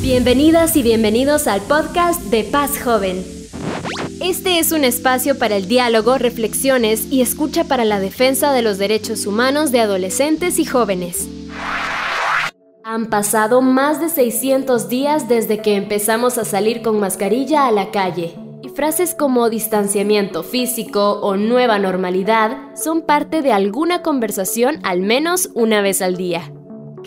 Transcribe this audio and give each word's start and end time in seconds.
Bienvenidas 0.00 0.76
y 0.76 0.84
bienvenidos 0.84 1.48
al 1.48 1.60
podcast 1.60 2.22
de 2.26 2.44
Paz 2.44 2.80
Joven. 2.80 3.24
Este 4.22 4.60
es 4.60 4.70
un 4.70 4.84
espacio 4.84 5.36
para 5.36 5.56
el 5.56 5.66
diálogo, 5.66 6.18
reflexiones 6.18 7.10
y 7.10 7.20
escucha 7.20 7.64
para 7.64 7.84
la 7.84 7.98
defensa 7.98 8.52
de 8.52 8.62
los 8.62 8.78
derechos 8.78 9.26
humanos 9.26 9.72
de 9.72 9.80
adolescentes 9.80 10.60
y 10.60 10.64
jóvenes. 10.64 11.28
Han 12.84 13.10
pasado 13.10 13.60
más 13.60 14.00
de 14.00 14.08
600 14.08 14.88
días 14.88 15.28
desde 15.28 15.60
que 15.62 15.74
empezamos 15.74 16.38
a 16.38 16.44
salir 16.44 16.80
con 16.80 17.00
mascarilla 17.00 17.66
a 17.66 17.72
la 17.72 17.90
calle. 17.90 18.36
Y 18.62 18.68
frases 18.68 19.16
como 19.16 19.50
distanciamiento 19.50 20.44
físico 20.44 21.20
o 21.20 21.36
nueva 21.36 21.80
normalidad 21.80 22.56
son 22.76 23.02
parte 23.02 23.42
de 23.42 23.52
alguna 23.52 24.02
conversación 24.02 24.78
al 24.84 25.00
menos 25.00 25.50
una 25.54 25.82
vez 25.82 26.02
al 26.02 26.16
día. 26.16 26.52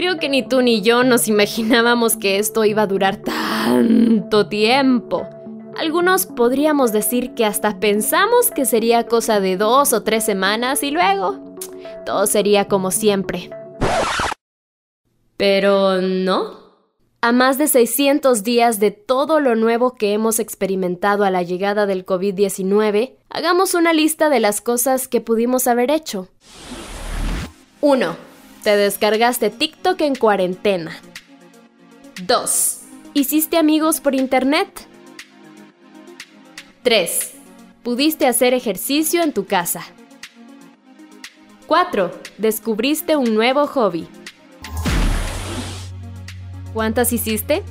Creo 0.01 0.17
que 0.17 0.29
ni 0.29 0.41
tú 0.41 0.63
ni 0.63 0.81
yo 0.81 1.03
nos 1.03 1.27
imaginábamos 1.27 2.17
que 2.17 2.39
esto 2.39 2.65
iba 2.65 2.81
a 2.81 2.87
durar 2.87 3.17
tanto 3.17 4.47
tiempo. 4.47 5.29
Algunos 5.77 6.25
podríamos 6.25 6.91
decir 6.91 7.35
que 7.35 7.45
hasta 7.45 7.79
pensamos 7.79 8.49
que 8.49 8.65
sería 8.65 9.05
cosa 9.05 9.39
de 9.39 9.57
dos 9.57 9.93
o 9.93 10.01
tres 10.01 10.23
semanas 10.23 10.81
y 10.81 10.89
luego 10.89 11.39
todo 12.03 12.25
sería 12.25 12.67
como 12.67 12.89
siempre. 12.89 13.51
Pero 15.37 16.01
no. 16.01 16.57
A 17.21 17.31
más 17.31 17.59
de 17.59 17.67
600 17.67 18.41
días 18.41 18.79
de 18.79 18.89
todo 18.89 19.39
lo 19.39 19.55
nuevo 19.55 19.93
que 19.93 20.13
hemos 20.13 20.39
experimentado 20.39 21.25
a 21.25 21.29
la 21.29 21.43
llegada 21.43 21.85
del 21.85 22.07
COVID-19, 22.07 23.17
hagamos 23.29 23.75
una 23.75 23.93
lista 23.93 24.31
de 24.31 24.39
las 24.39 24.61
cosas 24.61 25.07
que 25.07 25.21
pudimos 25.21 25.67
haber 25.67 25.91
hecho. 25.91 26.27
1. 27.81 28.30
Te 28.63 28.77
descargaste 28.77 29.49
TikTok 29.49 29.99
en 30.01 30.13
cuarentena. 30.13 30.91
2. 32.27 32.79
¿Hiciste 33.15 33.57
amigos 33.57 33.99
por 34.01 34.13
internet? 34.13 34.85
3. 36.83 37.33
Pudiste 37.81 38.27
hacer 38.27 38.53
ejercicio 38.53 39.23
en 39.23 39.33
tu 39.33 39.47
casa. 39.47 39.81
4. 41.65 42.11
Descubriste 42.37 43.15
un 43.15 43.33
nuevo 43.33 43.65
hobby. 43.65 44.07
¿Cuántas 46.73 47.13
hiciste? 47.13 47.63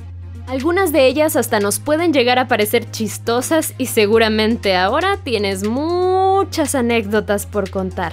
Algunas 0.47 0.91
de 0.91 1.07
ellas 1.07 1.37
hasta 1.37 1.61
nos 1.61 1.79
pueden 1.79 2.11
llegar 2.11 2.37
a 2.37 2.49
parecer 2.49 2.91
chistosas 2.91 3.75
y 3.77 3.85
seguramente 3.85 4.75
ahora 4.75 5.15
tienes 5.23 5.65
muchas 5.65 6.75
anécdotas 6.75 7.45
por 7.45 7.69
contar. 7.69 8.11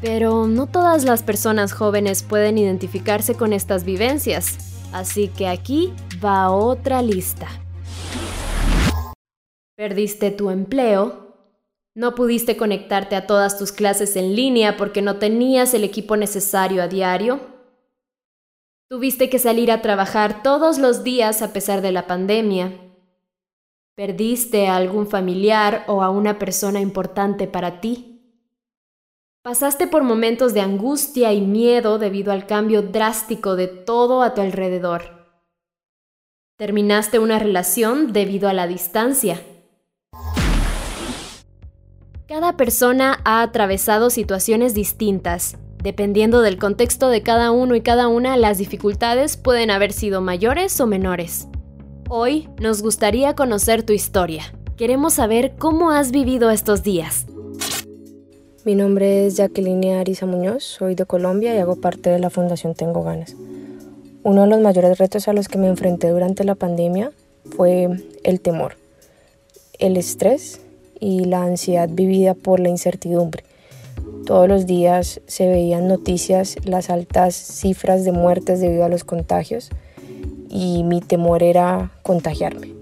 Pero 0.00 0.46
no 0.46 0.66
todas 0.66 1.04
las 1.04 1.22
personas 1.22 1.72
jóvenes 1.72 2.22
pueden 2.22 2.58
identificarse 2.58 3.34
con 3.34 3.52
estas 3.52 3.84
vivencias, 3.84 4.58
así 4.92 5.28
que 5.28 5.46
aquí 5.46 5.92
va 6.24 6.50
otra 6.50 7.02
lista. 7.02 7.48
Perdiste 9.76 10.30
tu 10.30 10.50
empleo, 10.50 11.36
no 11.94 12.14
pudiste 12.14 12.56
conectarte 12.56 13.16
a 13.16 13.26
todas 13.26 13.58
tus 13.58 13.72
clases 13.72 14.16
en 14.16 14.34
línea 14.34 14.76
porque 14.76 15.02
no 15.02 15.16
tenías 15.16 15.74
el 15.74 15.84
equipo 15.84 16.16
necesario 16.16 16.82
a 16.82 16.88
diario, 16.88 17.40
Tuviste 18.90 19.30
que 19.30 19.38
salir 19.38 19.70
a 19.70 19.82
trabajar 19.82 20.42
todos 20.42 20.78
los 20.78 21.04
días 21.04 21.42
a 21.42 21.52
pesar 21.52 21.80
de 21.80 21.92
la 21.92 22.08
pandemia. 22.08 22.72
Perdiste 23.94 24.66
a 24.66 24.74
algún 24.74 25.06
familiar 25.06 25.84
o 25.86 26.02
a 26.02 26.10
una 26.10 26.40
persona 26.40 26.80
importante 26.80 27.46
para 27.46 27.80
ti. 27.80 28.09
Pasaste 29.42 29.86
por 29.86 30.02
momentos 30.02 30.54
de 30.54 30.60
angustia 30.60 31.32
y 31.32 31.40
miedo 31.40 31.98
debido 31.98 32.32
al 32.32 32.46
cambio 32.46 32.82
drástico 32.82 33.56
de 33.56 33.68
todo 33.68 34.22
a 34.22 34.34
tu 34.34 34.40
alrededor. 34.40 35.02
Terminaste 36.56 37.18
una 37.18 37.38
relación 37.38 38.12
debido 38.12 38.48
a 38.48 38.52
la 38.52 38.66
distancia. 38.66 39.42
Cada 42.28 42.56
persona 42.56 43.20
ha 43.24 43.42
atravesado 43.42 44.10
situaciones 44.10 44.74
distintas 44.74 45.56
Dependiendo 45.82 46.42
del 46.42 46.58
contexto 46.58 47.08
de 47.08 47.22
cada 47.22 47.52
uno 47.52 47.74
y 47.74 47.80
cada 47.80 48.08
una, 48.08 48.36
las 48.36 48.58
dificultades 48.58 49.38
pueden 49.38 49.70
haber 49.70 49.92
sido 49.92 50.20
mayores 50.20 50.78
o 50.80 50.86
menores. 50.86 51.48
Hoy 52.10 52.48
nos 52.60 52.82
gustaría 52.82 53.34
conocer 53.34 53.82
tu 53.82 53.94
historia. 53.94 54.42
Queremos 54.76 55.14
saber 55.14 55.54
cómo 55.58 55.90
has 55.90 56.10
vivido 56.10 56.50
estos 56.50 56.82
días. 56.82 57.26
Mi 58.64 58.74
nombre 58.74 59.26
es 59.26 59.36
Jacqueline 59.36 59.94
Arisa 59.94 60.26
Muñoz, 60.26 60.64
soy 60.64 60.94
de 60.94 61.06
Colombia 61.06 61.54
y 61.54 61.58
hago 61.58 61.76
parte 61.76 62.10
de 62.10 62.18
la 62.18 62.30
Fundación 62.30 62.74
Tengo 62.74 63.02
Ganas. 63.02 63.34
Uno 64.22 64.42
de 64.42 64.48
los 64.48 64.60
mayores 64.60 64.98
retos 64.98 65.28
a 65.28 65.32
los 65.32 65.48
que 65.48 65.58
me 65.58 65.68
enfrenté 65.68 66.08
durante 66.08 66.44
la 66.44 66.54
pandemia 66.54 67.12
fue 67.56 67.88
el 68.22 68.40
temor, 68.40 68.76
el 69.78 69.96
estrés 69.96 70.60
y 70.98 71.24
la 71.24 71.42
ansiedad 71.42 71.88
vivida 71.90 72.34
por 72.34 72.60
la 72.60 72.68
incertidumbre 72.68 73.44
todos 74.30 74.48
los 74.48 74.64
días 74.64 75.20
se 75.26 75.48
veían 75.48 75.88
noticias, 75.88 76.56
las 76.64 76.88
altas 76.88 77.34
cifras 77.34 78.04
de 78.04 78.12
muertes 78.12 78.60
debido 78.60 78.84
a 78.84 78.88
los 78.88 79.02
contagios 79.02 79.70
y 80.48 80.84
mi 80.84 81.00
temor 81.00 81.42
era 81.42 81.90
contagiarme. 82.02 82.72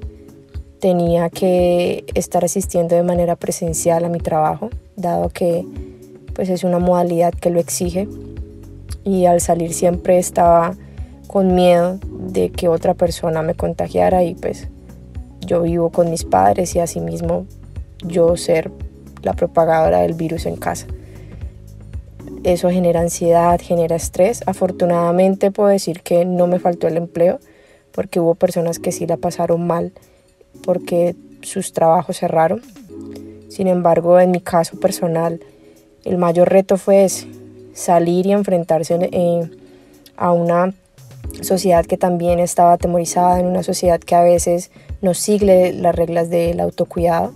Tenía 0.79 1.31
que 1.31 2.05
estar 2.13 2.45
asistiendo 2.45 2.97
de 2.97 3.03
manera 3.03 3.35
presencial 3.35 4.05
a 4.05 4.11
mi 4.11 4.19
trabajo, 4.19 4.69
dado 4.99 5.31
que 5.31 5.65
pues 6.35 6.49
es 6.51 6.65
una 6.65 6.79
modalidad 6.79 7.33
que 7.33 7.51
lo 7.51 7.59
exige 7.59 8.07
y 9.05 9.25
al 9.25 9.41
salir 9.41 9.73
siempre 9.73 10.19
estaba 10.19 10.77
con 11.27 11.55
miedo 11.55 11.99
de 12.11 12.51
que 12.51 12.69
otra 12.69 12.95
persona 12.95 13.43
me 13.43 13.55
contagiara 13.55 14.23
y 14.25 14.35
pues 14.35 14.69
yo 15.41 15.63
vivo 15.63 15.91
con 15.91 16.11
mis 16.11 16.25
padres 16.25 16.75
y 16.75 16.81
asimismo 16.81 17.47
yo 18.05 18.37
ser 18.37 18.71
la 19.23 19.33
propagadora 19.33 20.01
del 20.01 20.15
virus 20.15 20.47
en 20.47 20.57
casa. 20.57 20.87
Eso 22.45 22.71
genera 22.71 23.01
ansiedad, 23.01 23.61
genera 23.61 23.97
estrés. 23.97 24.43
Afortunadamente 24.47 25.51
puedo 25.51 25.69
decir 25.71 26.03
que 26.03 26.25
no 26.25 26.47
me 26.47 26.59
faltó 26.59 26.87
el 26.87 26.97
empleo 26.97 27.41
porque 27.93 28.21
hubo 28.21 28.35
personas 28.35 28.79
que 28.79 28.93
sí 28.93 29.07
la 29.07 29.17
pasaron 29.17 29.67
mal 29.67 29.93
porque 30.65 31.17
sus 31.43 31.73
trabajos 31.73 32.19
cerraron. 32.19 32.63
Sin 33.49 33.67
embargo, 33.67 34.21
en 34.21 34.31
mi 34.31 34.41
caso 34.41 34.79
personal, 34.79 35.41
el 36.05 36.19
mayor 36.19 36.49
reto 36.49 36.77
fue 36.77 37.07
salir 37.73 38.27
y 38.27 38.33
enfrentarse 38.33 38.99
eh, 39.13 39.51
a 40.17 40.33
una 40.33 40.75
sociedad 41.43 41.87
que 41.87 41.97
también 41.97 42.39
estaba 42.39 42.75
atemorizada, 42.75 43.41
en 43.41 43.47
una 43.47 43.63
sociedad 43.63 44.01
que 44.01 44.15
a 44.15 44.23
veces 44.23 44.71
no 45.01 45.15
sigue 45.15 45.73
las 45.73 45.95
reglas 45.95 46.31
del 46.31 46.61
autocuidado. 46.61 47.33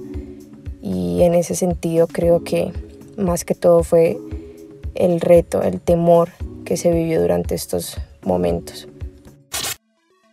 Y 0.82 1.22
en 1.22 1.34
ese 1.34 1.54
sentido 1.54 2.08
creo 2.08 2.42
que 2.42 2.72
más 3.16 3.44
que 3.44 3.54
todo 3.54 3.84
fue 3.84 4.18
el 4.94 5.20
reto, 5.20 5.62
el 5.62 5.80
temor 5.80 6.30
que 6.64 6.76
se 6.76 6.92
vivió 6.92 7.20
durante 7.20 7.54
estos 7.54 7.96
momentos. 8.22 8.88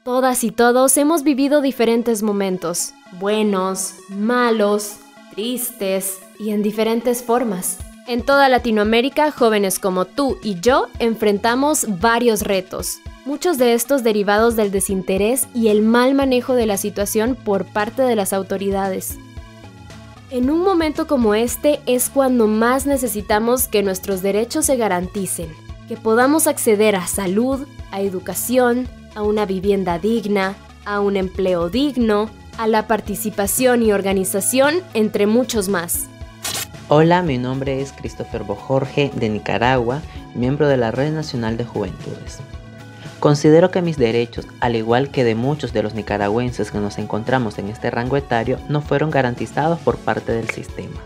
Todas 0.03 0.44
y 0.44 0.51
todos 0.51 0.97
hemos 0.97 1.23
vivido 1.23 1.62
diferentes 1.62 2.23
momentos, 2.23 2.94
buenos, 3.19 3.94
malos, 4.09 4.95
y 5.39 6.50
en 6.51 6.61
diferentes 6.61 7.23
formas. 7.23 7.77
En 8.07 8.23
toda 8.23 8.50
Latinoamérica, 8.50 9.31
jóvenes 9.31 9.79
como 9.79 10.05
tú 10.05 10.38
y 10.44 10.59
yo 10.59 10.88
enfrentamos 11.00 11.85
varios 12.00 12.41
retos, 12.41 13.00
muchos 13.25 13.57
de 13.57 13.73
estos 13.73 14.03
derivados 14.03 14.55
del 14.55 14.72
desinterés 14.72 15.47
y 15.53 15.67
el 15.67 15.81
mal 15.81 16.16
manejo 16.16 16.55
de 16.55 16.66
la 16.66 16.77
situación 16.77 17.35
por 17.35 17.66
parte 17.66 18.01
de 18.01 18.16
las 18.16 18.33
autoridades. 18.33 19.17
En 20.31 20.50
un 20.50 20.59
momento 20.61 21.07
como 21.07 21.35
este 21.35 21.79
es 21.85 22.09
cuando 22.09 22.47
más 22.47 22.85
necesitamos 22.85 23.67
que 23.67 23.83
nuestros 23.83 24.21
derechos 24.21 24.66
se 24.66 24.75
garanticen, 24.75 25.50
que 25.88 25.95
podamos 25.95 26.47
acceder 26.47 26.95
a 26.95 27.07
salud, 27.07 27.66
a 27.91 28.01
educación, 28.01 28.88
a 29.16 29.21
una 29.21 29.45
vivienda 29.45 30.00
digna, 30.00 30.56
a 30.85 31.00
un 31.00 31.15
empleo 31.15 31.69
digno, 31.69 32.30
a 32.59 32.67
la 32.67 32.88
participación 32.88 33.83
y 33.83 33.94
organización, 33.94 34.81
entre 34.94 35.27
muchos 35.27 35.69
más. 35.69 36.09
Hola, 36.89 37.21
mi 37.23 37.38
nombre 37.38 37.79
es 37.79 37.94
Christopher 37.94 38.44
Bojorge 38.44 39.11
de 39.15 39.29
Nicaragua, 39.29 40.01
miembro 40.35 40.67
de 40.67 40.75
la 40.75 40.91
Red 40.91 41.13
Nacional 41.13 41.56
de 41.56 41.63
Juventudes. 41.63 42.39
Considero 43.21 43.71
que 43.71 43.81
mis 43.81 43.95
derechos, 43.95 44.45
al 44.59 44.75
igual 44.75 45.09
que 45.09 45.23
de 45.23 45.35
muchos 45.35 45.71
de 45.71 45.83
los 45.83 45.94
nicaragüenses 45.94 46.69
que 46.69 46.79
nos 46.79 46.97
encontramos 46.97 47.57
en 47.59 47.69
este 47.69 47.91
rango 47.91 48.17
etario, 48.17 48.59
no 48.67 48.81
fueron 48.81 49.09
garantizados 49.09 49.79
por 49.79 49.97
parte 49.97 50.33
del 50.33 50.50
sistema. 50.50 51.00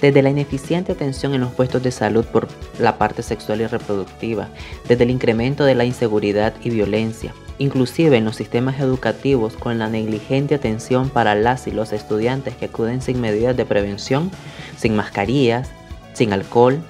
Desde 0.00 0.22
la 0.22 0.30
ineficiente 0.30 0.92
atención 0.92 1.34
en 1.34 1.40
los 1.40 1.50
puestos 1.50 1.82
de 1.82 1.90
salud 1.90 2.24
por 2.26 2.46
la 2.78 2.96
parte 2.96 3.24
sexual 3.24 3.60
y 3.60 3.66
reproductiva, 3.66 4.46
desde 4.86 5.02
el 5.02 5.10
incremento 5.10 5.64
de 5.64 5.74
la 5.74 5.84
inseguridad 5.84 6.54
y 6.62 6.70
violencia, 6.70 7.34
inclusive 7.60 8.16
en 8.16 8.24
los 8.24 8.36
sistemas 8.36 8.80
educativos 8.80 9.52
con 9.54 9.78
la 9.78 9.88
negligente 9.88 10.54
atención 10.54 11.10
para 11.10 11.34
las 11.34 11.66
y 11.66 11.70
los 11.70 11.92
estudiantes 11.92 12.56
que 12.56 12.64
acuden 12.64 13.02
sin 13.02 13.20
medidas 13.20 13.54
de 13.54 13.66
prevención, 13.66 14.30
sin 14.78 14.96
mascarillas, 14.96 15.70
sin 16.14 16.32
alcohol, 16.32 16.82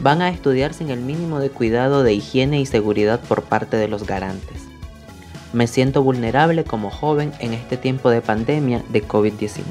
van 0.00 0.20
a 0.20 0.28
estudiar 0.28 0.74
sin 0.74 0.90
el 0.90 1.00
mínimo 1.00 1.40
de 1.40 1.48
cuidado 1.48 2.02
de 2.02 2.12
higiene 2.12 2.60
y 2.60 2.66
seguridad 2.66 3.18
por 3.18 3.44
parte 3.44 3.78
de 3.78 3.88
los 3.88 4.06
garantes. 4.06 4.62
Me 5.54 5.66
siento 5.66 6.02
vulnerable 6.02 6.64
como 6.64 6.90
joven 6.90 7.32
en 7.38 7.54
este 7.54 7.78
tiempo 7.78 8.10
de 8.10 8.20
pandemia 8.20 8.84
de 8.90 9.02
COVID-19. 9.02 9.64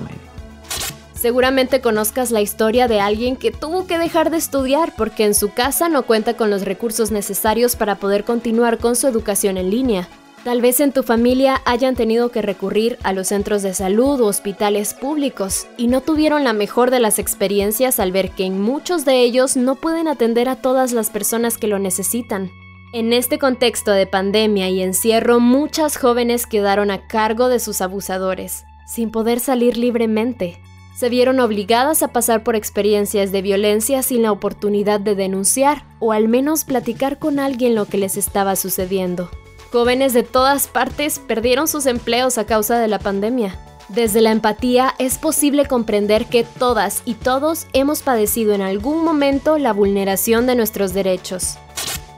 Seguramente 1.13 1.79
conozcas 1.79 2.31
la 2.31 2.41
historia 2.41 2.87
de 2.87 3.01
alguien 3.01 3.35
que 3.35 3.51
tuvo 3.51 3.85
que 3.85 3.99
dejar 3.99 4.31
de 4.31 4.37
estudiar 4.37 4.93
porque 4.97 5.25
en 5.25 5.35
su 5.35 5.53
casa 5.53 5.89
no 5.89 6.03
cuenta 6.03 6.35
con 6.35 6.49
los 6.49 6.63
recursos 6.63 7.11
necesarios 7.11 7.75
para 7.75 7.95
poder 7.95 8.23
continuar 8.23 8.79
con 8.79 8.95
su 8.95 9.07
educación 9.07 9.57
en 9.57 9.69
línea. 9.69 10.07
Tal 10.43 10.61
vez 10.61 10.79
en 10.79 10.93
tu 10.93 11.03
familia 11.03 11.61
hayan 11.65 11.95
tenido 11.95 12.29
que 12.29 12.41
recurrir 12.41 12.97
a 13.03 13.11
los 13.11 13.27
centros 13.27 13.61
de 13.61 13.73
salud 13.73 14.21
o 14.21 14.27
hospitales 14.27 14.93
públicos 14.93 15.67
y 15.75 15.87
no 15.87 15.99
tuvieron 15.99 16.45
la 16.45 16.53
mejor 16.53 16.91
de 16.91 17.01
las 17.01 17.19
experiencias 17.19 17.99
al 17.99 18.13
ver 18.13 18.31
que 18.31 18.45
en 18.45 18.61
muchos 18.61 19.03
de 19.03 19.21
ellos 19.21 19.57
no 19.57 19.75
pueden 19.75 20.07
atender 20.07 20.47
a 20.47 20.55
todas 20.55 20.93
las 20.93 21.09
personas 21.09 21.57
que 21.57 21.67
lo 21.67 21.77
necesitan. 21.77 22.51
En 22.93 23.11
este 23.11 23.37
contexto 23.37 23.91
de 23.91 24.07
pandemia 24.07 24.69
y 24.69 24.81
encierro, 24.81 25.41
muchas 25.41 25.97
jóvenes 25.97 26.47
quedaron 26.47 26.89
a 26.89 27.05
cargo 27.05 27.49
de 27.49 27.59
sus 27.59 27.81
abusadores, 27.81 28.63
sin 28.87 29.11
poder 29.11 29.41
salir 29.41 29.77
libremente. 29.77 30.61
Se 30.95 31.09
vieron 31.09 31.41
obligadas 31.41 32.01
a 32.01 32.13
pasar 32.13 32.43
por 32.43 32.55
experiencias 32.55 33.33
de 33.33 33.41
violencia 33.41 34.03
sin 34.03 34.21
la 34.21 34.31
oportunidad 34.31 35.01
de 35.01 35.15
denunciar 35.15 35.83
o 35.99 36.13
al 36.13 36.29
menos 36.29 36.63
platicar 36.63 37.19
con 37.19 37.39
alguien 37.39 37.75
lo 37.75 37.85
que 37.85 37.97
les 37.97 38.15
estaba 38.15 38.55
sucediendo. 38.55 39.29
Jóvenes 39.71 40.13
de 40.13 40.23
todas 40.23 40.67
partes 40.67 41.19
perdieron 41.19 41.67
sus 41.67 41.85
empleos 41.85 42.39
a 42.39 42.45
causa 42.45 42.79
de 42.79 42.87
la 42.87 42.97
pandemia. 42.97 43.55
Desde 43.87 44.19
la 44.19 44.31
empatía 44.31 44.95
es 44.97 45.19
posible 45.19 45.67
comprender 45.67 46.25
que 46.25 46.43
todas 46.43 47.03
y 47.05 47.13
todos 47.13 47.67
hemos 47.73 48.01
padecido 48.01 48.53
en 48.55 48.61
algún 48.61 49.03
momento 49.03 49.59
la 49.59 49.71
vulneración 49.71 50.47
de 50.47 50.55
nuestros 50.55 50.93
derechos. 50.95 51.57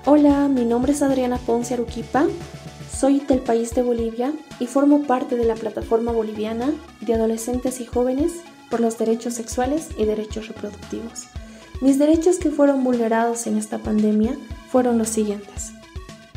Hola, 0.06 0.48
mi 0.48 0.64
nombre 0.64 0.94
es 0.94 1.02
Adriana 1.02 1.40
Ponce 1.40 1.74
Aruquipa, 1.74 2.26
soy 2.98 3.20
del 3.20 3.40
país 3.40 3.76
de 3.76 3.84
Bolivia 3.84 4.32
y 4.62 4.68
formo 4.68 5.04
parte 5.04 5.36
de 5.36 5.44
la 5.44 5.56
plataforma 5.56 6.14
boliviana 6.14 6.72
de 7.02 7.16
adolescentes 7.16 7.82
y 7.82 7.86
jóvenes 7.86 8.32
por 8.70 8.80
los 8.80 8.98
derechos 8.98 9.34
sexuales 9.34 9.90
y 9.98 10.06
derechos 10.06 10.48
reproductivos. 10.48 11.26
Mis 11.82 12.00
derechos 12.00 12.38
que 12.38 12.50
fueron 12.50 12.86
vulnerados 12.86 13.46
en 13.46 13.58
esta 13.58 13.78
pandemia 13.78 14.38
fueron 14.70 14.98
los 14.98 15.10
siguientes. 15.10 15.74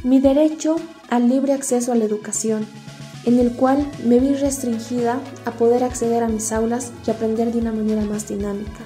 Mi 0.05 0.21
derecho 0.21 0.77
al 1.09 1.31
libre 1.31 1.55
acceso 1.55 1.91
a 1.91 1.95
la 1.95 2.05
educación, 2.05 2.67
en 3.25 3.39
el 3.39 3.53
cual 3.53 3.91
me 4.05 4.21
vi 4.21 4.35
restringida 4.35 5.19
a 5.47 5.53
poder 5.53 5.83
acceder 5.83 6.23
a 6.23 6.29
mis 6.29 6.53
aulas 6.53 6.93
y 7.07 7.11
aprender 7.11 7.51
de 7.51 7.61
una 7.61 7.73
manera 7.73 8.05
más 8.05 8.29
dinámica. 8.29 8.81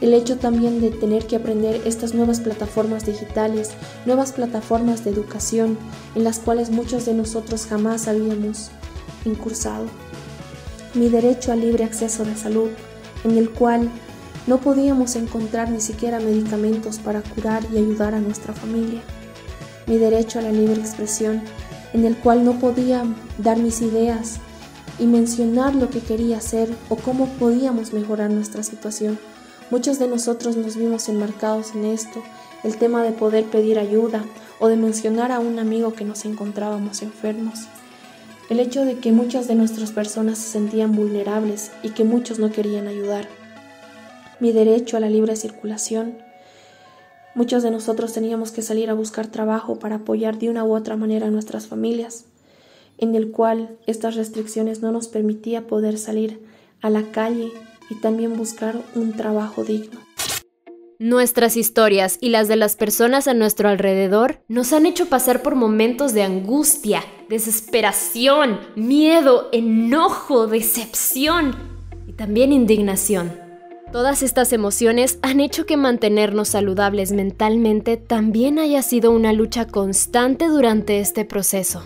El 0.00 0.14
hecho 0.14 0.36
también 0.36 0.80
de 0.80 0.90
tener 0.90 1.26
que 1.26 1.34
aprender 1.34 1.82
estas 1.84 2.14
nuevas 2.14 2.38
plataformas 2.38 3.04
digitales, 3.04 3.72
nuevas 4.04 4.30
plataformas 4.30 5.02
de 5.02 5.10
educación, 5.10 5.76
en 6.14 6.22
las 6.22 6.38
cuales 6.38 6.70
muchos 6.70 7.06
de 7.06 7.14
nosotros 7.14 7.66
jamás 7.66 8.06
habíamos 8.06 8.70
incursado. 9.24 9.86
Mi 10.94 11.08
derecho 11.08 11.50
al 11.50 11.60
libre 11.60 11.82
acceso 11.82 12.24
de 12.24 12.36
salud, 12.36 12.70
en 13.24 13.36
el 13.36 13.50
cual 13.50 13.90
no 14.46 14.60
podíamos 14.60 15.16
encontrar 15.16 15.72
ni 15.72 15.80
siquiera 15.80 16.20
medicamentos 16.20 16.98
para 16.98 17.22
curar 17.22 17.64
y 17.74 17.78
ayudar 17.78 18.14
a 18.14 18.20
nuestra 18.20 18.54
familia 18.54 19.02
mi 19.86 19.98
derecho 19.98 20.38
a 20.38 20.42
la 20.42 20.52
libre 20.52 20.80
expresión, 20.80 21.42
en 21.92 22.04
el 22.04 22.16
cual 22.16 22.44
no 22.44 22.58
podía 22.58 23.04
dar 23.38 23.58
mis 23.58 23.80
ideas 23.80 24.38
y 24.98 25.06
mencionar 25.06 25.74
lo 25.74 25.90
que 25.90 26.00
quería 26.00 26.38
hacer 26.38 26.68
o 26.88 26.96
cómo 26.96 27.26
podíamos 27.38 27.92
mejorar 27.92 28.30
nuestra 28.30 28.62
situación. 28.62 29.18
Muchos 29.70 29.98
de 29.98 30.08
nosotros 30.08 30.56
nos 30.56 30.76
vimos 30.76 31.08
enmarcados 31.08 31.74
en 31.74 31.84
esto, 31.84 32.22
el 32.62 32.76
tema 32.76 33.02
de 33.02 33.12
poder 33.12 33.44
pedir 33.44 33.78
ayuda 33.78 34.24
o 34.58 34.68
de 34.68 34.76
mencionar 34.76 35.32
a 35.32 35.38
un 35.38 35.58
amigo 35.58 35.92
que 35.92 36.04
nos 36.04 36.24
encontrábamos 36.24 37.02
enfermos. 37.02 37.66
El 38.48 38.60
hecho 38.60 38.84
de 38.84 38.98
que 38.98 39.10
muchas 39.10 39.48
de 39.48 39.56
nuestras 39.56 39.90
personas 39.90 40.38
se 40.38 40.50
sentían 40.50 40.94
vulnerables 40.94 41.72
y 41.82 41.90
que 41.90 42.04
muchos 42.04 42.38
no 42.38 42.52
querían 42.52 42.86
ayudar. 42.86 43.28
Mi 44.38 44.52
derecho 44.52 44.96
a 44.96 45.00
la 45.00 45.10
libre 45.10 45.34
circulación, 45.34 46.18
Muchos 47.36 47.62
de 47.62 47.70
nosotros 47.70 48.14
teníamos 48.14 48.50
que 48.50 48.62
salir 48.62 48.88
a 48.88 48.94
buscar 48.94 49.26
trabajo 49.26 49.78
para 49.78 49.96
apoyar 49.96 50.38
de 50.38 50.48
una 50.48 50.64
u 50.64 50.74
otra 50.74 50.96
manera 50.96 51.26
a 51.26 51.30
nuestras 51.30 51.66
familias, 51.66 52.24
en 52.96 53.14
el 53.14 53.30
cual 53.30 53.76
estas 53.86 54.16
restricciones 54.16 54.80
no 54.80 54.90
nos 54.90 55.08
permitía 55.08 55.66
poder 55.66 55.98
salir 55.98 56.40
a 56.80 56.88
la 56.88 57.02
calle 57.12 57.52
y 57.90 57.96
también 57.96 58.38
buscar 58.38 58.82
un 58.94 59.12
trabajo 59.12 59.64
digno. 59.64 60.00
Nuestras 60.98 61.58
historias 61.58 62.16
y 62.22 62.30
las 62.30 62.48
de 62.48 62.56
las 62.56 62.74
personas 62.74 63.28
a 63.28 63.34
nuestro 63.34 63.68
alrededor 63.68 64.40
nos 64.48 64.72
han 64.72 64.86
hecho 64.86 65.10
pasar 65.10 65.42
por 65.42 65.56
momentos 65.56 66.14
de 66.14 66.22
angustia, 66.22 67.04
desesperación, 67.28 68.60
miedo, 68.76 69.50
enojo, 69.52 70.46
decepción 70.46 71.54
y 72.06 72.14
también 72.14 72.54
indignación. 72.54 73.45
Todas 73.92 74.22
estas 74.22 74.52
emociones 74.52 75.18
han 75.22 75.38
hecho 75.40 75.64
que 75.64 75.76
mantenernos 75.76 76.48
saludables 76.48 77.12
mentalmente 77.12 77.96
también 77.96 78.58
haya 78.58 78.82
sido 78.82 79.12
una 79.12 79.32
lucha 79.32 79.66
constante 79.66 80.48
durante 80.48 80.98
este 80.98 81.24
proceso. 81.24 81.82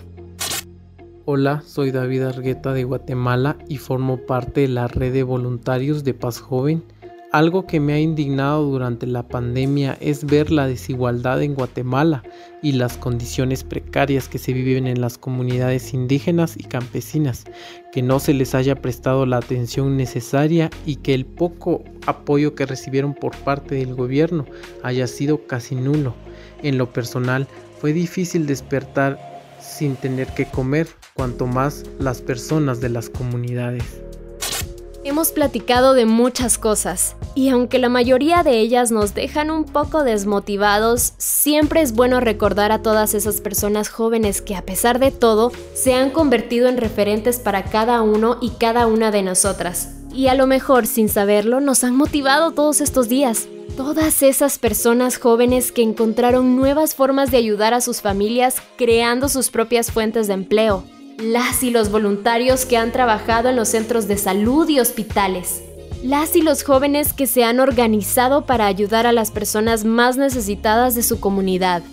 Hola, 1.25 1.61
soy 1.65 1.91
David 1.91 2.23
Argueta 2.23 2.73
de 2.73 2.83
Guatemala 2.83 3.57
y 3.67 3.77
formo 3.77 4.17
parte 4.17 4.61
de 4.61 4.67
la 4.69 4.87
red 4.87 5.13
de 5.13 5.23
voluntarios 5.23 6.03
de 6.03 6.15
Paz 6.15 6.39
Joven 6.39 6.83
algo 7.31 7.65
que 7.65 7.79
me 7.79 7.93
ha 7.93 7.99
indignado 7.99 8.65
durante 8.65 9.07
la 9.07 9.23
pandemia 9.23 9.97
es 10.01 10.25
ver 10.25 10.51
la 10.51 10.67
desigualdad 10.67 11.41
en 11.41 11.55
Guatemala 11.55 12.23
y 12.61 12.73
las 12.73 12.97
condiciones 12.97 13.63
precarias 13.63 14.27
que 14.27 14.37
se 14.37 14.51
viven 14.51 14.85
en 14.85 14.99
las 14.99 15.17
comunidades 15.17 15.93
indígenas 15.93 16.55
y 16.57 16.63
campesinas, 16.63 17.45
que 17.93 18.01
no 18.01 18.19
se 18.19 18.33
les 18.33 18.53
haya 18.53 18.75
prestado 18.75 19.25
la 19.25 19.37
atención 19.37 19.95
necesaria 19.95 20.69
y 20.85 20.97
que 20.97 21.13
el 21.13 21.25
poco 21.25 21.83
apoyo 22.05 22.53
que 22.53 22.65
recibieron 22.65 23.13
por 23.13 23.35
parte 23.37 23.75
del 23.75 23.95
gobierno 23.95 24.45
haya 24.83 25.07
sido 25.07 25.47
casi 25.47 25.75
nulo. 25.75 26.13
En 26.63 26.77
lo 26.77 26.91
personal, 26.91 27.47
fue 27.79 27.93
difícil 27.93 28.45
despertar 28.45 29.17
sin 29.59 29.95
tener 29.95 30.27
que 30.27 30.45
comer, 30.45 30.87
cuanto 31.13 31.47
más 31.47 31.85
las 31.99 32.21
personas 32.21 32.81
de 32.81 32.89
las 32.89 33.09
comunidades. 33.09 34.01
Hemos 35.03 35.31
platicado 35.31 35.95
de 35.95 36.05
muchas 36.05 36.59
cosas, 36.59 37.15
y 37.33 37.49
aunque 37.49 37.79
la 37.79 37.89
mayoría 37.89 38.43
de 38.43 38.59
ellas 38.59 38.91
nos 38.91 39.15
dejan 39.15 39.49
un 39.49 39.63
poco 39.63 40.03
desmotivados, 40.03 41.13
siempre 41.17 41.81
es 41.81 41.93
bueno 41.93 42.19
recordar 42.19 42.71
a 42.71 42.83
todas 42.83 43.15
esas 43.15 43.41
personas 43.41 43.89
jóvenes 43.89 44.43
que 44.43 44.55
a 44.55 44.61
pesar 44.61 44.99
de 44.99 45.09
todo 45.09 45.51
se 45.73 45.95
han 45.95 46.11
convertido 46.11 46.69
en 46.69 46.77
referentes 46.77 47.39
para 47.39 47.63
cada 47.63 48.03
uno 48.03 48.37
y 48.41 48.51
cada 48.51 48.85
una 48.85 49.09
de 49.09 49.23
nosotras. 49.23 49.89
Y 50.13 50.27
a 50.27 50.35
lo 50.35 50.45
mejor 50.45 50.85
sin 50.85 51.09
saberlo 51.09 51.61
nos 51.61 51.83
han 51.83 51.95
motivado 51.95 52.51
todos 52.51 52.79
estos 52.79 53.09
días. 53.09 53.47
Todas 53.75 54.21
esas 54.21 54.59
personas 54.59 55.17
jóvenes 55.17 55.71
que 55.71 55.81
encontraron 55.81 56.55
nuevas 56.55 56.93
formas 56.93 57.31
de 57.31 57.37
ayudar 57.37 57.73
a 57.73 57.81
sus 57.81 58.01
familias 58.01 58.57
creando 58.77 59.29
sus 59.29 59.49
propias 59.49 59.91
fuentes 59.91 60.27
de 60.27 60.35
empleo, 60.35 60.83
las 61.17 61.63
y 61.63 61.69
los 61.69 61.91
voluntarios 61.91 62.65
que 62.65 62.77
han 62.77 62.91
trabajado 62.91 63.49
en 63.49 63.55
los 63.55 63.69
centros 63.69 64.07
de 64.07 64.17
salud 64.17 64.67
y 64.69 64.79
hospitales, 64.79 65.61
las 66.03 66.35
y 66.35 66.41
los 66.41 66.63
jóvenes 66.63 67.13
que 67.13 67.27
se 67.27 67.43
han 67.43 67.59
organizado 67.59 68.45
para 68.45 68.65
ayudar 68.65 69.05
a 69.05 69.11
las 69.11 69.31
personas 69.31 69.85
más 69.85 70.17
necesitadas 70.17 70.95
de 70.95 71.03
su 71.03 71.19
comunidad. 71.19 71.83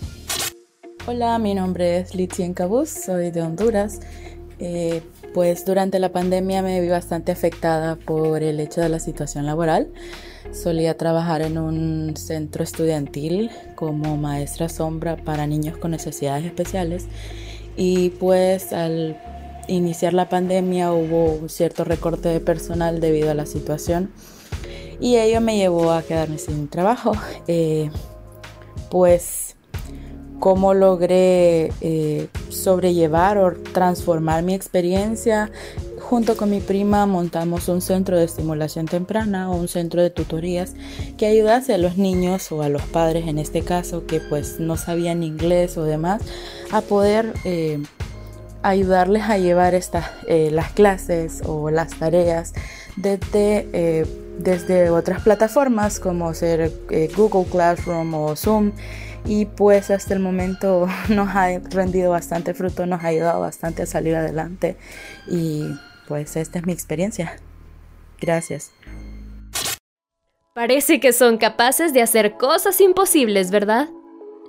Hola, 1.07 1.39
mi 1.39 1.55
nombre 1.55 1.99
es 1.99 2.15
Litzien 2.15 2.55
Cabuz, 2.55 2.91
soy 2.91 3.31
de 3.31 3.43
Honduras. 3.43 4.01
Eh, 4.59 5.03
pues 5.35 5.65
durante 5.65 5.99
la 5.99 6.11
pandemia 6.11 6.63
me 6.63 6.81
vi 6.81 6.89
bastante 6.89 7.31
afectada 7.33 7.97
por 7.97 8.43
el 8.43 8.61
hecho 8.61 8.81
de 8.81 8.89
la 8.89 8.99
situación 8.99 9.47
laboral. 9.47 9.89
Solía 10.53 10.97
trabajar 10.97 11.43
en 11.43 11.59
un 11.59 12.17
centro 12.17 12.65
estudiantil 12.65 13.51
como 13.75 14.17
maestra 14.17 14.69
sombra 14.69 15.17
para 15.17 15.47
niños 15.47 15.77
con 15.77 15.91
necesidades 15.91 16.45
especiales 16.47 17.07
y 17.79 18.11
pues 18.11 18.73
al 18.73 19.17
iniciar 19.69 20.13
la 20.13 20.29
pandemia 20.29 20.93
hubo 20.93 21.33
un 21.33 21.49
cierto 21.49 21.85
recorte 21.85 22.29
de 22.29 22.41
personal 22.41 23.01
debido 23.01 23.31
a 23.31 23.35
la 23.35 23.47
situación 23.47 24.11
y 25.01 25.17
ello 25.17 25.41
me 25.41 25.57
llevó 25.57 25.93
a 25.93 26.03
quedarme 26.03 26.39
sin 26.39 26.69
trabajo. 26.69 27.13
Eh, 27.47 27.91
pues 28.91 29.57
cómo 30.39 30.75
logré 30.75 31.73
eh, 31.81 32.29
sobrellevar 32.51 33.39
o 33.39 33.55
transformar 33.73 34.43
mi 34.43 34.55
experiencia. 34.55 35.51
Junto 36.09 36.39
con 36.39 36.49
mi 36.49 36.61
prima 36.61 37.05
montamos 37.05 37.69
un 37.69 37.83
centro 37.83 38.17
de 38.17 38.25
estimulación 38.25 38.87
temprana 38.87 39.51
o 39.51 39.57
un 39.57 39.69
centro 39.69 40.01
de 40.01 40.09
tutorías 40.09 40.73
que 41.19 41.27
ayudase 41.27 41.75
a 41.75 41.79
los 41.79 41.99
niños 41.99 42.51
o 42.51 42.63
a 42.63 42.71
los 42.71 42.81
padres 42.81 43.29
en 43.29 43.39
este 43.39 43.61
caso 43.61 44.07
que 44.07 44.19
pues 44.19 44.59
no 44.59 44.79
sabían 44.79 45.23
inglés 45.23 45.77
o 45.77 45.85
demás 45.85 46.23
a 46.73 46.81
poder 46.81 47.35
eh, 47.45 47.83
ayudarles 48.63 49.25
a 49.25 49.37
llevar 49.37 49.75
eh, 49.75 50.49
las 50.51 50.73
clases 50.73 51.43
o 51.45 51.69
las 51.71 51.91
tareas 51.99 52.55
desde, 52.97 53.69
eh, 53.75 54.07
desde 54.39 54.89
otras 54.89 55.21
plataformas 55.21 56.01
como 56.01 56.33
ser 56.33 56.73
Google 57.19 57.45
Classroom 57.51 58.15
o 58.15 58.35
Zoom. 58.35 58.73
Y 59.27 59.45
pues 59.45 59.91
hasta 59.91 60.15
el 60.15 60.21
momento 60.21 60.89
nos 61.11 61.29
ha 61.37 61.59
rendido 61.59 62.13
bastante 62.13 62.55
fruto, 62.55 62.87
nos 62.87 63.05
ha 63.05 63.09
ayudado 63.09 63.41
bastante 63.41 63.83
a 63.83 63.87
salir 63.87 64.17
adelante 64.17 64.79
y 65.31 65.67
pues 66.09 66.37
esta 66.37 66.59
es 66.59 66.67
mi 66.67 66.73
experiencia. 66.73 67.37
Gracias. 68.19 68.73
Parece 70.55 70.99
que 70.99 71.13
son 71.13 71.37
capaces 71.37 71.93
de 71.93 72.03
hacer 72.03 72.37
cosas 72.37 72.81
imposibles, 72.81 73.51
¿verdad? 73.51 73.89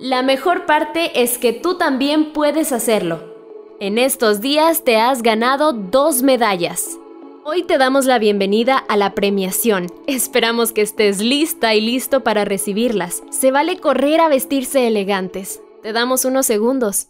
La 0.00 0.22
mejor 0.22 0.66
parte 0.66 1.22
es 1.22 1.38
que 1.38 1.52
tú 1.52 1.76
también 1.76 2.32
puedes 2.32 2.72
hacerlo. 2.72 3.30
En 3.78 3.98
estos 3.98 4.40
días 4.40 4.82
te 4.82 4.96
has 4.96 5.22
ganado 5.22 5.72
dos 5.72 6.22
medallas. 6.22 6.98
Hoy 7.44 7.62
te 7.62 7.78
damos 7.78 8.06
la 8.06 8.18
bienvenida 8.18 8.76
a 8.76 8.96
la 8.96 9.14
premiación. 9.14 9.86
Esperamos 10.06 10.72
que 10.72 10.82
estés 10.82 11.20
lista 11.20 11.74
y 11.74 11.80
listo 11.80 12.24
para 12.24 12.44
recibirlas. 12.44 13.22
Se 13.30 13.50
vale 13.50 13.78
correr 13.78 14.20
a 14.20 14.28
vestirse 14.28 14.86
elegantes. 14.86 15.62
Te 15.82 15.92
damos 15.92 16.24
unos 16.24 16.46
segundos. 16.46 17.08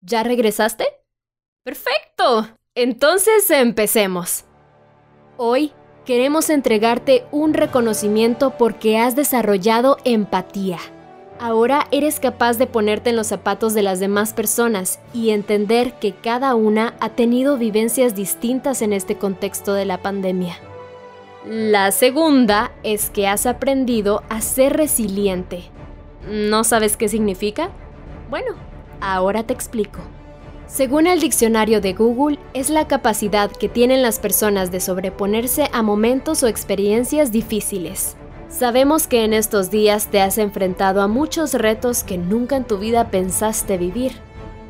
¿Ya 0.00 0.22
regresaste? 0.22 0.86
Perfecto. 1.62 2.48
Entonces 2.76 3.48
empecemos. 3.50 4.46
Hoy 5.36 5.70
queremos 6.04 6.50
entregarte 6.50 7.24
un 7.30 7.54
reconocimiento 7.54 8.58
porque 8.58 8.98
has 8.98 9.14
desarrollado 9.14 9.96
empatía. 10.04 10.78
Ahora 11.38 11.86
eres 11.92 12.18
capaz 12.18 12.58
de 12.58 12.66
ponerte 12.66 13.10
en 13.10 13.16
los 13.16 13.28
zapatos 13.28 13.74
de 13.74 13.82
las 13.82 14.00
demás 14.00 14.32
personas 14.32 14.98
y 15.12 15.30
entender 15.30 15.92
que 16.00 16.14
cada 16.14 16.56
una 16.56 16.96
ha 16.98 17.10
tenido 17.10 17.58
vivencias 17.58 18.16
distintas 18.16 18.82
en 18.82 18.92
este 18.92 19.16
contexto 19.18 19.72
de 19.74 19.84
la 19.84 19.98
pandemia. 20.02 20.56
La 21.46 21.92
segunda 21.92 22.72
es 22.82 23.08
que 23.08 23.28
has 23.28 23.46
aprendido 23.46 24.24
a 24.28 24.40
ser 24.40 24.76
resiliente. 24.76 25.62
¿No 26.28 26.64
sabes 26.64 26.96
qué 26.96 27.08
significa? 27.08 27.70
Bueno, 28.30 28.56
ahora 29.00 29.44
te 29.44 29.54
explico. 29.54 30.00
Según 30.74 31.06
el 31.06 31.20
diccionario 31.20 31.80
de 31.80 31.92
Google, 31.92 32.36
es 32.52 32.68
la 32.68 32.88
capacidad 32.88 33.48
que 33.48 33.68
tienen 33.68 34.02
las 34.02 34.18
personas 34.18 34.72
de 34.72 34.80
sobreponerse 34.80 35.70
a 35.72 35.82
momentos 35.82 36.42
o 36.42 36.48
experiencias 36.48 37.30
difíciles. 37.30 38.16
Sabemos 38.48 39.06
que 39.06 39.22
en 39.22 39.34
estos 39.34 39.70
días 39.70 40.08
te 40.08 40.20
has 40.20 40.36
enfrentado 40.36 41.00
a 41.00 41.06
muchos 41.06 41.54
retos 41.54 42.02
que 42.02 42.18
nunca 42.18 42.56
en 42.56 42.64
tu 42.64 42.78
vida 42.78 43.12
pensaste 43.12 43.78
vivir. 43.78 44.14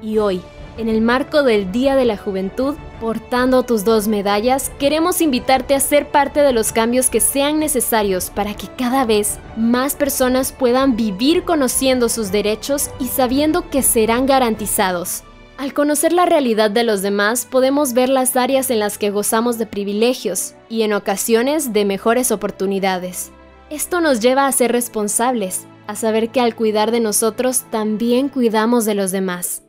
Y 0.02 0.18
hoy, 0.18 0.42
en 0.76 0.90
el 0.90 1.00
marco 1.00 1.42
del 1.42 1.73
Día 1.73 1.96
de 1.96 2.04
la 2.04 2.18
Juventud, 2.18 2.75
portando 3.00 3.62
tus 3.62 3.87
dos 3.87 4.06
medallas, 4.06 4.70
queremos 4.78 5.23
invitarte 5.23 5.75
a 5.75 5.80
ser 5.80 6.11
parte 6.11 6.40
de 6.40 6.52
los 6.52 6.73
cambios 6.73 7.08
que 7.08 7.20
sean 7.20 7.58
necesarios 7.58 8.28
para 8.28 8.52
que 8.52 8.66
cada 8.76 9.06
vez 9.06 9.38
más 9.56 9.94
personas 9.94 10.52
puedan 10.52 10.96
vivir 10.96 11.44
conociendo 11.44 12.11
sus 12.11 12.30
derechos 12.30 12.90
y 13.00 13.06
sabiendo 13.06 13.70
que 13.70 13.80
serán 13.82 14.26
garantizados. 14.26 15.25
Al 15.56 15.73
conocer 15.73 16.12
la 16.12 16.26
realidad 16.26 16.70
de 16.73 16.82
los 16.82 17.00
demás, 17.00 17.46
podemos 17.49 17.92
ver 17.92 18.08
las 18.08 18.37
áreas 18.37 18.70
en 18.70 18.80
las 18.80 18.99
que 18.99 19.11
gozamos 19.11 19.56
de 19.56 19.66
privilegios 19.66 20.54
y 20.68 20.82
en 20.82 20.92
ocasiones 20.92 21.73
de 21.73 21.84
mejores 21.84 22.32
oportunidades. 22.32 23.30
Esto 23.70 24.00
nos 24.00 24.18
lleva 24.18 24.49
a 24.49 24.52
ser 24.52 24.73
responsables, 24.73 25.66
a 25.87 25.94
saber 25.94 26.30
que 26.30 26.40
al 26.40 26.56
cuidar 26.56 26.90
de 26.90 26.99
nosotros 26.99 27.64
también 27.70 28.28
cuidamos 28.28 28.84
de 28.84 28.96
los 28.96 29.12
demás. 29.12 29.62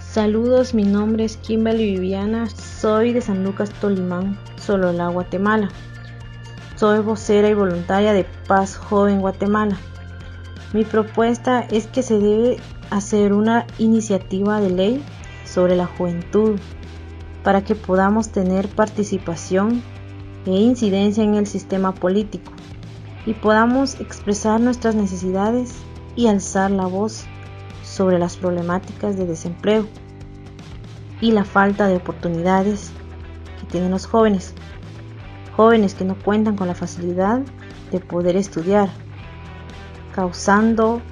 Saludos, 0.00 0.72
mi 0.72 0.84
nombre 0.84 1.24
es 1.24 1.36
Kimberly 1.36 1.92
Viviana, 1.92 2.48
soy 2.48 3.12
de 3.12 3.20
San 3.20 3.44
Lucas 3.44 3.68
Tolimán, 3.80 4.38
Sololá, 4.56 5.08
Guatemala. 5.08 5.68
Soy 6.76 7.00
vocera 7.00 7.48
y 7.50 7.54
voluntaria 7.54 8.14
de 8.14 8.24
Paz 8.46 8.76
Joven 8.76 9.20
Guatemala. 9.20 9.76
Mi 10.74 10.84
propuesta 10.84 11.60
es 11.60 11.86
que 11.86 12.02
se 12.02 12.18
debe 12.18 12.56
hacer 12.90 13.32
una 13.32 13.64
iniciativa 13.78 14.60
de 14.60 14.70
ley 14.70 15.04
sobre 15.44 15.76
la 15.76 15.86
juventud 15.86 16.58
para 17.44 17.62
que 17.62 17.76
podamos 17.76 18.30
tener 18.30 18.66
participación 18.66 19.84
e 20.46 20.50
incidencia 20.50 21.22
en 21.22 21.36
el 21.36 21.46
sistema 21.46 21.94
político 21.94 22.50
y 23.24 23.34
podamos 23.34 24.00
expresar 24.00 24.60
nuestras 24.60 24.96
necesidades 24.96 25.76
y 26.16 26.26
alzar 26.26 26.72
la 26.72 26.86
voz 26.86 27.24
sobre 27.84 28.18
las 28.18 28.36
problemáticas 28.36 29.16
de 29.16 29.26
desempleo 29.26 29.86
y 31.20 31.30
la 31.30 31.44
falta 31.44 31.86
de 31.86 31.98
oportunidades 31.98 32.90
que 33.60 33.66
tienen 33.68 33.92
los 33.92 34.06
jóvenes. 34.06 34.54
Jóvenes 35.56 35.94
que 35.94 36.04
no 36.04 36.16
cuentan 36.16 36.56
con 36.56 36.66
la 36.66 36.74
facilidad 36.74 37.42
de 37.92 38.00
poder 38.00 38.36
estudiar, 38.36 38.88
causando 40.14 41.02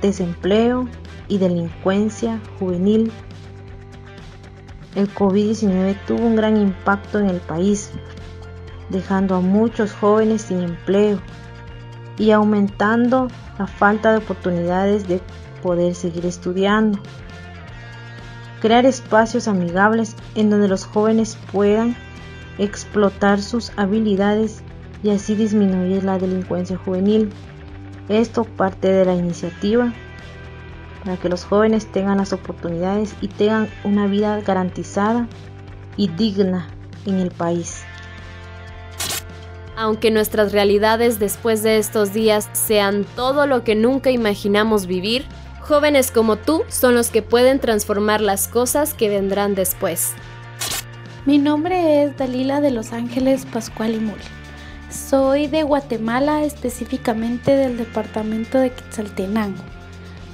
desempleo 0.00 0.88
y 1.28 1.38
delincuencia 1.38 2.40
juvenil. 2.58 3.10
El 4.94 5.12
COVID-19 5.12 5.96
tuvo 6.06 6.26
un 6.26 6.36
gran 6.36 6.56
impacto 6.56 7.18
en 7.18 7.30
el 7.30 7.40
país, 7.40 7.90
dejando 8.90 9.36
a 9.36 9.40
muchos 9.40 9.92
jóvenes 9.92 10.42
sin 10.42 10.60
empleo 10.60 11.18
y 12.18 12.30
aumentando 12.30 13.28
la 13.58 13.66
falta 13.66 14.12
de 14.12 14.18
oportunidades 14.18 15.08
de 15.08 15.20
poder 15.62 15.94
seguir 15.94 16.26
estudiando. 16.26 16.98
Crear 18.60 18.86
espacios 18.86 19.48
amigables 19.48 20.14
en 20.34 20.50
donde 20.50 20.68
los 20.68 20.84
jóvenes 20.84 21.36
puedan 21.50 21.96
explotar 22.58 23.40
sus 23.40 23.72
habilidades 23.76 24.62
y 25.02 25.10
así 25.10 25.34
disminuir 25.34 26.04
la 26.04 26.18
delincuencia 26.18 26.76
juvenil. 26.76 27.30
Esto 28.12 28.44
parte 28.44 28.88
de 28.88 29.06
la 29.06 29.14
iniciativa 29.14 29.90
para 31.02 31.16
que 31.16 31.30
los 31.30 31.46
jóvenes 31.46 31.90
tengan 31.90 32.18
las 32.18 32.34
oportunidades 32.34 33.14
y 33.22 33.28
tengan 33.28 33.70
una 33.84 34.06
vida 34.06 34.38
garantizada 34.42 35.26
y 35.96 36.08
digna 36.08 36.68
en 37.06 37.20
el 37.20 37.30
país. 37.30 37.84
Aunque 39.76 40.10
nuestras 40.10 40.52
realidades 40.52 41.18
después 41.18 41.62
de 41.62 41.78
estos 41.78 42.12
días 42.12 42.50
sean 42.52 43.06
todo 43.16 43.46
lo 43.46 43.64
que 43.64 43.74
nunca 43.74 44.10
imaginamos 44.10 44.86
vivir, 44.86 45.24
jóvenes 45.62 46.10
como 46.10 46.36
tú 46.36 46.64
son 46.68 46.94
los 46.94 47.08
que 47.08 47.22
pueden 47.22 47.60
transformar 47.60 48.20
las 48.20 48.46
cosas 48.46 48.92
que 48.92 49.08
vendrán 49.08 49.54
después. 49.54 50.12
Mi 51.24 51.38
nombre 51.38 52.02
es 52.02 52.18
Dalila 52.18 52.60
de 52.60 52.72
Los 52.72 52.92
Ángeles 52.92 53.46
Pascual 53.46 53.94
y 53.94 54.00
Mul. 54.00 54.18
Soy 54.92 55.46
de 55.46 55.62
Guatemala, 55.62 56.44
específicamente 56.44 57.56
del 57.56 57.78
departamento 57.78 58.58
de 58.58 58.70
Quetzaltenango. 58.70 59.62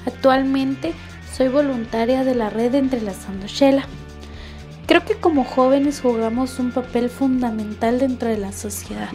Actualmente 0.05 0.95
soy 1.33 1.47
voluntaria 1.47 2.25
de 2.25 2.35
la 2.35 2.50
red 2.50 2.75
Entrelazando 2.75 3.47
Shela. 3.47 3.85
Creo 4.87 5.05
que 5.05 5.15
como 5.15 5.45
jóvenes 5.45 6.00
jugamos 6.00 6.59
un 6.59 6.73
papel 6.73 7.09
fundamental 7.09 8.00
dentro 8.00 8.29
de 8.29 8.38
la 8.38 8.50
sociedad, 8.50 9.11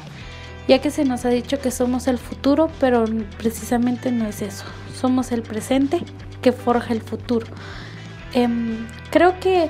ya 0.70 0.80
que 0.80 0.92
se 0.92 1.04
nos 1.04 1.26
ha 1.26 1.30
dicho 1.30 1.60
que 1.60 1.72
somos 1.72 2.08
el 2.08 2.20
futuro, 2.20 2.70
pero 2.80 3.04
precisamente 3.38 4.14
no 4.14 4.26
es 4.26 4.42
eso. 4.42 4.64
Somos 4.96 5.34
el 5.34 5.42
presente 5.42 6.04
que 6.42 6.54
forja 6.54 6.94
el 6.94 7.02
futuro. 7.02 7.48
Em, 8.34 8.88
creo 9.12 9.38
que 9.42 9.70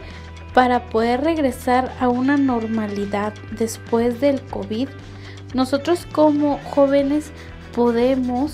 para 0.53 0.89
poder 0.92 1.22
regresar 1.22 1.92
a 2.00 2.10
una 2.10 2.38
normalidad 2.38 3.34
después 3.58 4.22
del 4.22 4.39
COVID, 4.44 4.88
nosotros 5.53 6.07
como 6.12 6.60
jóvenes 6.63 7.31
podemos 7.75 8.53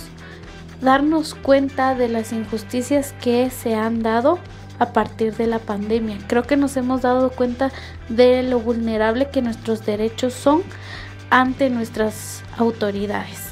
darnos 0.81 1.35
cuenta 1.35 1.95
de 1.95 2.09
las 2.09 2.31
injusticias 2.31 3.13
que 3.21 3.49
se 3.49 3.75
han 3.75 4.01
dado 4.01 4.39
a 4.79 4.93
partir 4.93 5.35
de 5.35 5.47
la 5.47 5.59
pandemia. 5.59 6.17
Creo 6.27 6.43
que 6.43 6.57
nos 6.57 6.77
hemos 6.77 7.01
dado 7.01 7.31
cuenta 7.31 7.71
de 8.07 8.43
lo 8.43 8.59
vulnerable 8.59 9.29
que 9.29 9.41
nuestros 9.41 9.85
derechos 9.85 10.33
son 10.33 10.63
ante 11.29 11.69
nuestras 11.69 12.43
autoridades. 12.57 13.49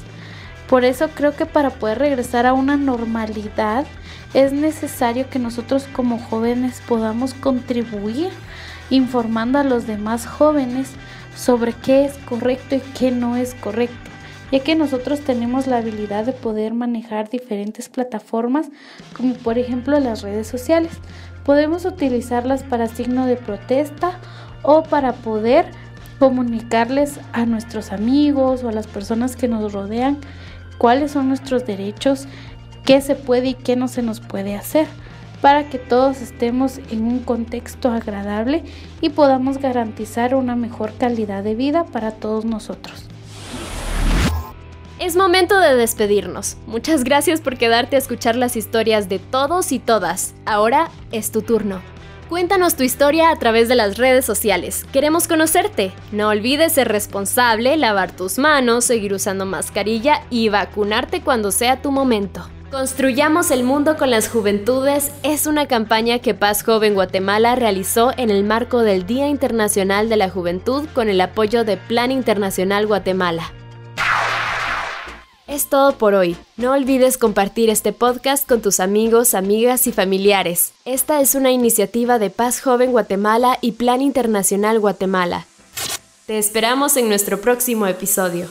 Por 0.68 0.84
eso 0.84 1.08
creo 1.14 1.34
que 1.34 1.46
para 1.46 1.70
poder 1.70 1.98
regresar 1.98 2.46
a 2.46 2.52
una 2.52 2.76
normalidad 2.76 3.86
es 4.34 4.52
necesario 4.52 5.30
que 5.30 5.38
nosotros 5.38 5.86
como 5.92 6.18
jóvenes 6.18 6.82
podamos 6.86 7.34
contribuir 7.34 8.30
informando 8.90 9.58
a 9.58 9.64
los 9.64 9.86
demás 9.86 10.26
jóvenes 10.26 10.90
sobre 11.38 11.72
qué 11.72 12.04
es 12.04 12.18
correcto 12.18 12.74
y 12.74 12.80
qué 12.98 13.12
no 13.12 13.36
es 13.36 13.54
correcto, 13.54 14.10
ya 14.50 14.60
que 14.60 14.74
nosotros 14.74 15.20
tenemos 15.20 15.66
la 15.68 15.78
habilidad 15.78 16.24
de 16.24 16.32
poder 16.32 16.74
manejar 16.74 17.30
diferentes 17.30 17.88
plataformas, 17.88 18.66
como 19.16 19.34
por 19.34 19.56
ejemplo 19.56 19.98
las 20.00 20.22
redes 20.22 20.48
sociales. 20.48 20.92
Podemos 21.44 21.84
utilizarlas 21.84 22.64
para 22.64 22.88
signo 22.88 23.26
de 23.26 23.36
protesta 23.36 24.18
o 24.62 24.82
para 24.82 25.12
poder 25.12 25.70
comunicarles 26.18 27.20
a 27.32 27.46
nuestros 27.46 27.92
amigos 27.92 28.64
o 28.64 28.68
a 28.68 28.72
las 28.72 28.88
personas 28.88 29.36
que 29.36 29.46
nos 29.46 29.72
rodean 29.72 30.18
cuáles 30.76 31.12
son 31.12 31.28
nuestros 31.28 31.64
derechos, 31.64 32.26
qué 32.84 33.00
se 33.00 33.14
puede 33.14 33.50
y 33.50 33.54
qué 33.54 33.76
no 33.76 33.86
se 33.86 34.02
nos 34.02 34.20
puede 34.20 34.56
hacer 34.56 34.88
para 35.40 35.68
que 35.68 35.78
todos 35.78 36.20
estemos 36.20 36.78
en 36.90 37.04
un 37.04 37.20
contexto 37.20 37.90
agradable 37.90 38.64
y 39.00 39.10
podamos 39.10 39.58
garantizar 39.58 40.34
una 40.34 40.56
mejor 40.56 40.92
calidad 40.98 41.44
de 41.44 41.54
vida 41.54 41.84
para 41.84 42.12
todos 42.12 42.44
nosotros. 42.44 43.04
Es 44.98 45.14
momento 45.14 45.60
de 45.60 45.76
despedirnos. 45.76 46.56
Muchas 46.66 47.04
gracias 47.04 47.40
por 47.40 47.56
quedarte 47.56 47.94
a 47.94 48.00
escuchar 48.00 48.34
las 48.34 48.56
historias 48.56 49.08
de 49.08 49.20
todos 49.20 49.70
y 49.70 49.78
todas. 49.78 50.34
Ahora 50.44 50.90
es 51.12 51.30
tu 51.30 51.42
turno. 51.42 51.80
Cuéntanos 52.28 52.74
tu 52.74 52.82
historia 52.82 53.30
a 53.30 53.36
través 53.36 53.68
de 53.68 53.74
las 53.74 53.96
redes 53.96 54.24
sociales. 54.24 54.84
Queremos 54.92 55.28
conocerte. 55.28 55.92
No 56.10 56.28
olvides 56.28 56.72
ser 56.72 56.88
responsable, 56.88 57.76
lavar 57.76 58.10
tus 58.10 58.38
manos, 58.38 58.84
seguir 58.84 59.14
usando 59.14 59.46
mascarilla 59.46 60.24
y 60.30 60.48
vacunarte 60.48 61.22
cuando 61.22 61.52
sea 61.52 61.80
tu 61.80 61.90
momento. 61.90 62.46
Construyamos 62.70 63.50
el 63.50 63.64
mundo 63.64 63.96
con 63.96 64.10
las 64.10 64.28
juventudes 64.28 65.10
es 65.22 65.46
una 65.46 65.66
campaña 65.66 66.18
que 66.18 66.34
Paz 66.34 66.62
Joven 66.62 66.92
Guatemala 66.92 67.54
realizó 67.54 68.12
en 68.18 68.28
el 68.28 68.44
marco 68.44 68.80
del 68.80 69.06
Día 69.06 69.26
Internacional 69.26 70.10
de 70.10 70.18
la 70.18 70.28
Juventud 70.28 70.86
con 70.94 71.08
el 71.08 71.18
apoyo 71.22 71.64
de 71.64 71.78
Plan 71.78 72.12
Internacional 72.12 72.86
Guatemala. 72.86 73.54
Es 75.46 75.68
todo 75.68 75.96
por 75.96 76.12
hoy. 76.12 76.36
No 76.58 76.72
olvides 76.72 77.16
compartir 77.16 77.70
este 77.70 77.94
podcast 77.94 78.46
con 78.46 78.60
tus 78.60 78.80
amigos, 78.80 79.32
amigas 79.32 79.86
y 79.86 79.92
familiares. 79.92 80.74
Esta 80.84 81.22
es 81.22 81.34
una 81.34 81.50
iniciativa 81.50 82.18
de 82.18 82.28
Paz 82.28 82.60
Joven 82.60 82.92
Guatemala 82.92 83.56
y 83.62 83.72
Plan 83.72 84.02
Internacional 84.02 84.78
Guatemala. 84.78 85.46
Te 86.26 86.36
esperamos 86.36 86.98
en 86.98 87.08
nuestro 87.08 87.40
próximo 87.40 87.86
episodio. 87.86 88.46